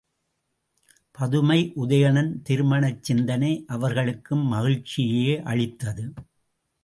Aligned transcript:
பதுமை 1.11 1.57
உதயணன் 1.75 2.31
திருமணச் 2.49 3.03
சிந்தனை 3.03 3.51
அவர்களுக்கும் 3.67 4.53
மகிழ்ச்சியையே 4.53 5.35
அளித்தது. 5.43 6.05